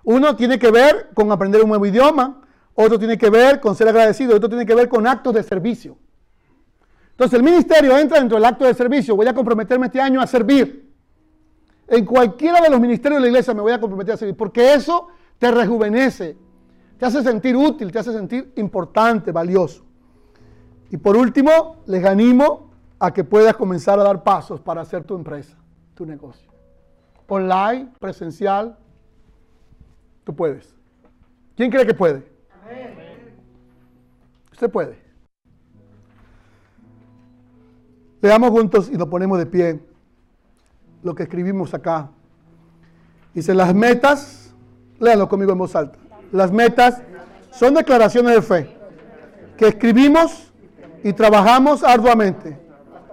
[0.04, 2.42] uno tiene que ver con aprender un nuevo idioma,
[2.74, 5.98] otro tiene que ver con ser agradecido, otro tiene que ver con actos de servicio.
[7.12, 9.16] Entonces el ministerio entra dentro del acto de servicio.
[9.16, 10.90] Voy a comprometerme este año a servir.
[11.88, 14.38] En cualquiera de los ministerios de la iglesia me voy a comprometer a servir.
[14.38, 16.38] Porque eso te rejuvenece.
[16.98, 19.84] Te hace sentir útil, te hace sentir importante, valioso.
[20.92, 25.16] Y por último, les animo a que puedas comenzar a dar pasos para hacer tu
[25.16, 25.58] empresa.
[26.00, 26.50] Tu negocio.
[27.28, 28.78] Online, presencial,
[30.24, 30.74] tú puedes.
[31.58, 32.26] ¿Quién cree que puede?
[34.54, 34.98] Usted puede.
[38.22, 39.82] Leamos juntos y nos ponemos de pie
[41.04, 42.10] lo que escribimos acá.
[43.34, 44.54] Dice, las metas,
[45.00, 46.00] léanlo conmigo en voz alta.
[46.32, 47.02] Las metas
[47.52, 48.78] son declaraciones de fe
[49.58, 50.54] que escribimos
[51.04, 52.58] y trabajamos arduamente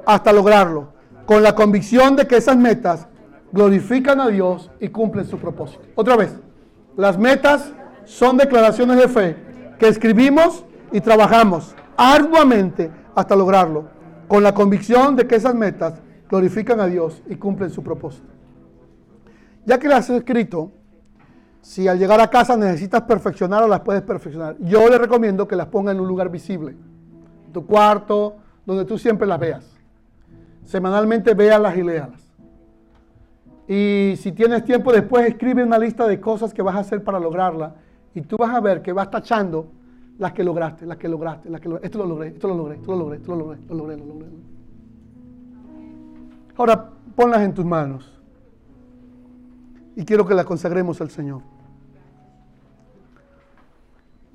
[0.07, 0.96] hasta lograrlo,
[1.27, 3.09] con la convicción de que esas metas
[3.53, 5.83] glorifican a Dios y cumplen su propósito.
[5.97, 6.35] Otra vez,
[6.97, 7.73] las metas
[8.05, 9.37] son declaraciones de fe
[9.79, 13.89] que escribimos y trabajamos arduamente hasta lograrlo,
[14.29, 15.95] con la convicción de que esas metas
[16.29, 18.29] glorifican a Dios y cumplen su propósito.
[19.65, 20.73] Ya que las has escrito,
[21.61, 25.67] si al llegar a casa necesitas perfeccionar las puedes perfeccionar, yo le recomiendo que las
[25.67, 26.77] ponga en un lugar visible,
[27.53, 29.76] tu cuarto, donde tú siempre las veas.
[30.67, 32.21] Semanalmente véalas y léalas.
[33.69, 37.19] Y si tienes tiempo después, escribe una lista de cosas que vas a hacer para
[37.19, 37.77] lograrla.
[38.15, 39.69] Y tú vas a ver que vas tachando
[40.19, 41.87] las que lograste, las que lograste, las que lograste.
[41.87, 44.05] Esto lo logré, esto lo logré, esto lo logré, esto lo logré, lo logré, lo
[44.07, 44.27] logré.
[46.57, 48.13] Ahora ponlas en tus manos.
[49.95, 51.43] Y quiero que las consagremos al Señor.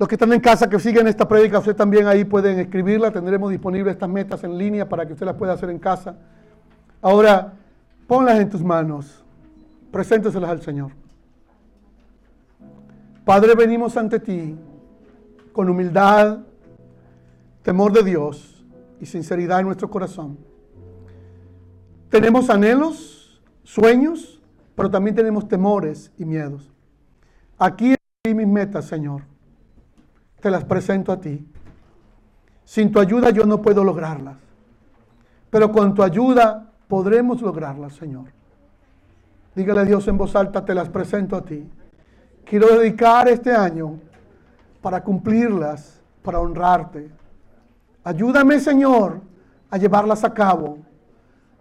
[0.01, 3.11] Los que están en casa, que siguen esta prédica, usted también ahí pueden escribirla.
[3.11, 6.17] Tendremos disponibles estas metas en línea para que usted las pueda hacer en casa.
[7.03, 7.53] Ahora,
[8.07, 9.23] ponlas en tus manos.
[9.91, 10.89] Presénteselas al Señor.
[13.23, 14.57] Padre, venimos ante ti
[15.53, 16.39] con humildad,
[17.61, 18.65] temor de Dios
[18.99, 20.35] y sinceridad en nuestro corazón.
[22.09, 24.41] Tenemos anhelos, sueños,
[24.73, 26.73] pero también tenemos temores y miedos.
[27.59, 27.93] Aquí
[28.25, 29.29] mis metas, Señor
[30.41, 31.47] te las presento a ti.
[32.65, 34.37] Sin tu ayuda yo no puedo lograrlas,
[35.49, 38.25] pero con tu ayuda podremos lograrlas, Señor.
[39.55, 41.69] Dígale a Dios en voz alta, te las presento a ti.
[42.45, 43.99] Quiero dedicar este año
[44.81, 47.11] para cumplirlas, para honrarte.
[48.03, 49.21] Ayúdame, Señor,
[49.69, 50.79] a llevarlas a cabo,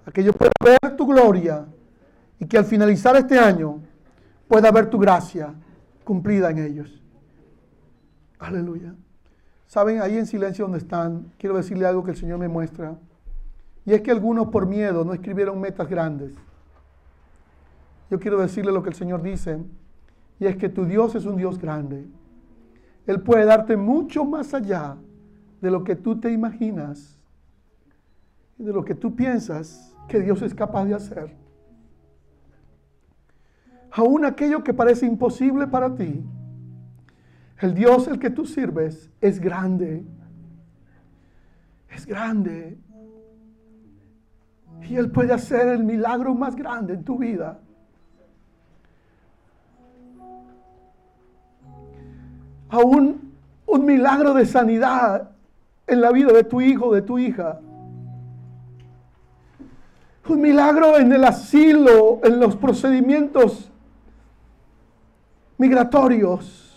[0.07, 1.67] a que yo pueda ver tu gloria
[2.39, 3.81] y que al finalizar este año
[4.49, 5.53] pueda ver tu gracia
[6.05, 7.00] cumplida en ellos.
[8.41, 8.95] Aleluya.
[9.67, 12.99] Saben, ahí en silencio donde están, quiero decirle algo que el Señor me muestra.
[13.85, 16.33] Y es que algunos por miedo no escribieron metas grandes.
[18.11, 19.63] Yo quiero decirle lo que el Señor dice.
[20.41, 22.07] Y es que tu Dios es un Dios grande.
[23.07, 24.97] Él puede darte mucho más allá
[25.61, 27.19] de lo que tú te imaginas.
[28.57, 31.37] De lo que tú piensas que Dios es capaz de hacer.
[33.93, 36.25] Aún aquello que parece imposible para ti
[37.61, 40.03] el Dios el que tú sirves es grande.
[41.91, 42.79] Es grande.
[44.89, 47.61] Y Él puede hacer el milagro más grande en tu vida.
[52.71, 53.33] Aún
[53.67, 55.31] un milagro de sanidad
[55.87, 57.61] en la vida de tu hijo, de tu hija.
[60.29, 63.71] Un milagro en el asilo, en los procedimientos
[65.59, 66.70] migratorios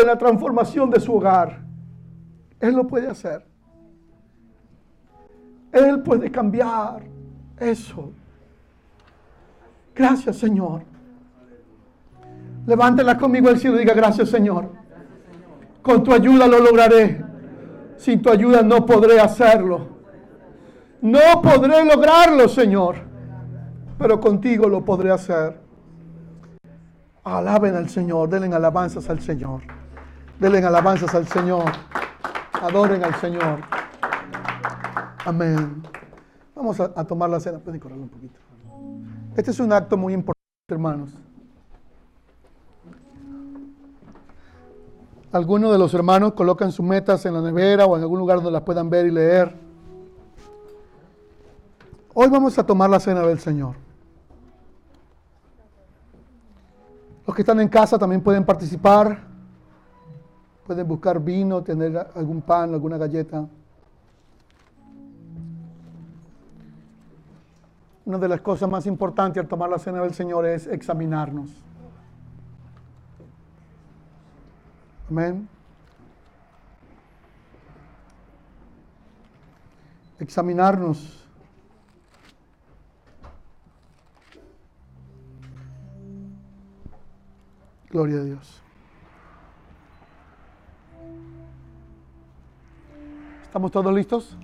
[0.00, 1.60] en la transformación de su hogar.
[2.60, 3.44] Él lo puede hacer.
[5.72, 7.02] Él puede cambiar
[7.58, 8.12] eso.
[9.94, 10.82] Gracias, Señor.
[12.66, 14.70] Levántela conmigo al cielo y diga gracias, Señor.
[15.82, 17.24] Con tu ayuda lo lograré.
[17.96, 19.88] Sin tu ayuda no podré hacerlo.
[21.00, 22.96] No podré lograrlo, Señor.
[23.98, 25.58] Pero contigo lo podré hacer.
[27.24, 29.77] Alaben al Señor, denle alabanzas al Señor.
[30.38, 31.64] Denle alabanzas al Señor.
[32.52, 33.60] Adoren al Señor.
[35.24, 35.82] Amén.
[36.54, 37.58] Vamos a, tomar la cena.
[37.58, 38.38] Pueden correrlo un poquito.
[39.36, 41.10] Este es un acto muy importante, hermanos.
[45.32, 48.52] Algunos de los hermanos colocan sus metas en la nevera o en algún lugar donde
[48.52, 49.54] las puedan ver y leer.
[52.14, 53.74] Hoy vamos a tomar la cena del Señor.
[57.26, 59.28] Los que están en casa también pueden participar.
[60.68, 63.48] Pueden buscar vino, tener algún pan, alguna galleta.
[68.04, 71.48] Una de las cosas más importantes al tomar la cena del Señor es examinarnos.
[75.08, 75.48] Amén.
[80.18, 81.26] Examinarnos.
[87.88, 88.67] Gloria a Dios.
[93.48, 94.36] ¿Estamos todos listos?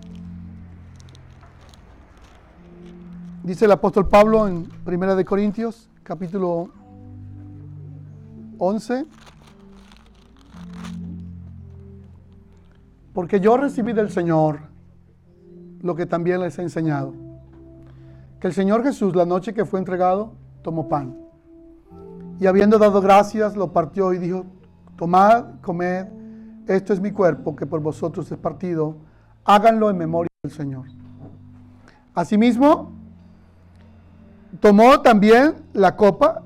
[3.43, 6.71] Dice el apóstol Pablo en Primera de Corintios, capítulo
[8.57, 9.05] 11.
[13.13, 14.61] Porque yo recibí del Señor
[15.83, 17.13] lo que también les he enseñado.
[18.41, 20.33] Que el Señor Jesús, la noche que fue entregado,
[20.63, 21.15] tomó pan.
[22.41, 24.47] Y habiendo dado gracias, lo partió y dijo,
[24.97, 26.07] tomad, comed,
[26.67, 28.97] esto es mi cuerpo que por vosotros es partido,
[29.45, 30.87] háganlo en memoria del Señor.
[32.15, 32.93] Asimismo,
[34.61, 36.43] tomó también la copa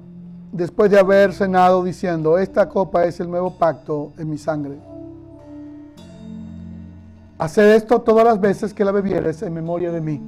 [0.53, 4.79] después de haber cenado diciendo, esta copa es el nuevo pacto en mi sangre.
[7.39, 10.21] Haced esto todas las veces que la bebieres en memoria de mí.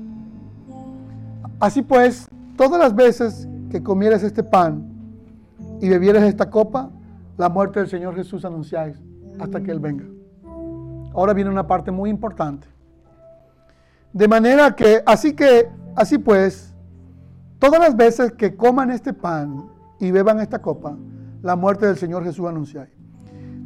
[1.59, 4.88] Así pues, todas las veces que comieres este pan
[5.80, 6.91] y bebieres esta copa,
[7.36, 8.97] la muerte del Señor Jesús anunciáis
[9.41, 10.05] hasta que Él venga.
[11.14, 12.68] Ahora viene una parte muy importante.
[14.12, 16.74] De manera que, así que, así pues,
[17.59, 19.68] todas las veces que coman este pan
[19.99, 20.97] y beban esta copa,
[21.43, 22.91] la muerte del Señor Jesús anunciáis.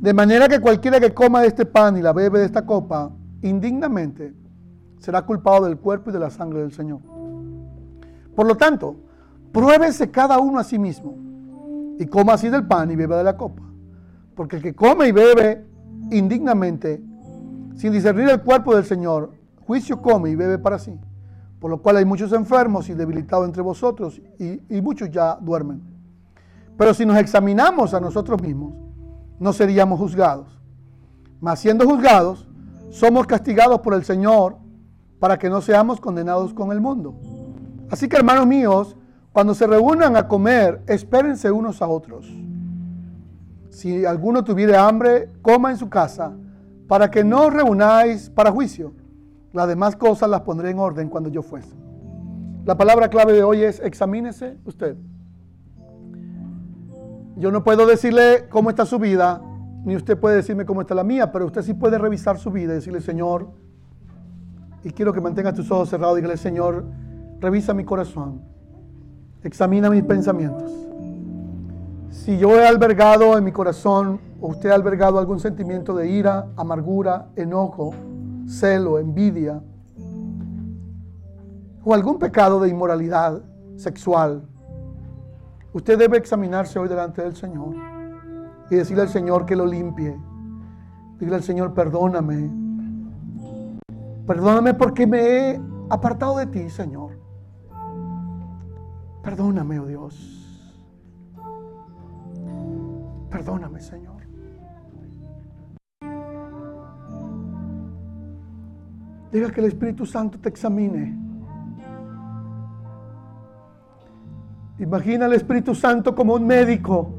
[0.01, 3.11] De manera que cualquiera que coma de este pan y la bebe de esta copa,
[3.43, 4.35] indignamente,
[4.99, 7.01] será culpado del cuerpo y de la sangre del Señor.
[8.35, 8.97] Por lo tanto,
[9.53, 11.17] pruébese cada uno a sí mismo
[11.99, 13.63] y coma así del pan y beba de la copa.
[14.35, 15.65] Porque el que come y bebe
[16.11, 17.03] indignamente,
[17.77, 19.33] sin discernir el cuerpo del Señor,
[19.67, 20.99] juicio come y bebe para sí.
[21.61, 25.83] Por lo cual hay muchos enfermos y debilitados entre vosotros y, y muchos ya duermen.
[26.77, 28.75] Pero si nos examinamos a nosotros mismos,
[29.39, 30.61] no seríamos juzgados.
[31.41, 32.49] Mas siendo juzgados,
[32.91, 34.57] somos castigados por el Señor
[35.19, 37.15] para que no seamos condenados con el mundo.
[37.91, 38.97] Así que hermanos míos,
[39.33, 42.31] cuando se reúnan a comer, espérense unos a otros.
[43.75, 46.33] Si alguno tuviera hambre, coma en su casa,
[46.87, 48.95] para que no os reunáis para juicio.
[49.53, 51.75] Las demás cosas las pondré en orden cuando yo fuese.
[52.65, 54.97] La palabra clave de hoy es examínese usted.
[57.35, 59.43] Yo no puedo decirle cómo está su vida,
[59.85, 62.75] ni usted puede decirme cómo está la mía, pero usted sí puede revisar su vida
[62.75, 63.51] y decirle, Señor,
[64.85, 66.85] y quiero que mantenga tus ojos cerrados, dígale, Señor,
[67.41, 68.41] revisa mi corazón,
[69.43, 70.84] examina mis pensamientos.
[72.15, 76.47] Si yo he albergado en mi corazón, o usted ha albergado algún sentimiento de ira,
[76.57, 77.93] amargura, enojo,
[78.47, 79.61] celo, envidia,
[81.83, 83.43] o algún pecado de inmoralidad
[83.77, 84.49] sexual,
[85.73, 87.75] usted debe examinarse hoy delante del Señor
[88.71, 90.17] y decirle al Señor que lo limpie.
[91.19, 92.49] Dile al Señor, perdóname.
[94.25, 95.61] Perdóname porque me he
[95.91, 97.19] apartado de ti, Señor.
[99.23, 100.34] Perdóname, oh Dios.
[103.35, 104.23] Perdóname, Señor.
[109.33, 111.19] Diga que el Espíritu Santo te examine.
[114.79, 117.11] Imagina al Espíritu Santo como un médico,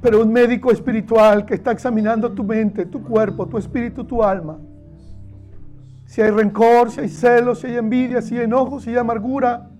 [0.00, 4.58] pero un médico espiritual que está examinando tu mente, tu cuerpo, tu espíritu, tu alma.
[6.04, 9.70] Si hay rencor, si hay celos, si hay envidia, si hay enojo, si hay amargura.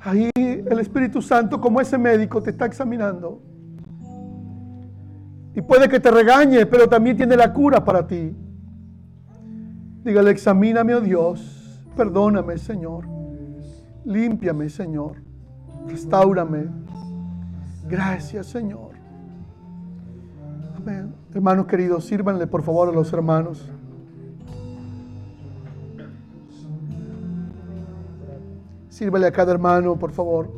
[0.00, 3.53] Ahí el Espíritu Santo como ese médico te está examinando.
[5.54, 8.34] Y puede que te regañe, pero también tiene la cura para ti.
[10.04, 11.80] Dígale, examíname, oh Dios.
[11.96, 13.06] Perdóname, Señor.
[14.04, 15.22] Límpiame, Señor.
[15.86, 16.66] Restaurame.
[17.88, 18.90] Gracias, Señor.
[20.76, 21.14] Amén.
[21.32, 23.68] Hermanos queridos, sírvanle por favor a los hermanos.
[28.88, 30.50] Sírvale a cada hermano, por favor.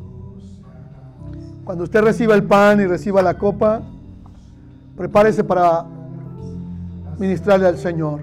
[1.65, 3.83] Cuando usted reciba el pan y reciba la copa,
[4.97, 5.85] prepárese para
[7.19, 8.21] ministrarle al Señor.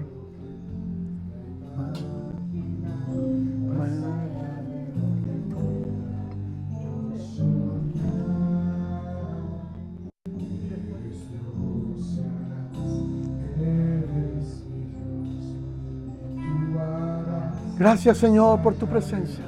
[17.78, 19.44] Gracias Señor por tu presencia.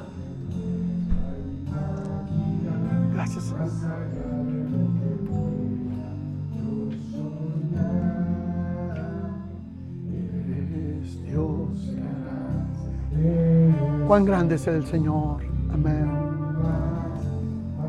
[14.07, 15.43] Cuán grande es el Señor.
[15.73, 16.09] Amén.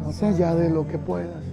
[0.03, 1.47] Más allá de lo que puedas.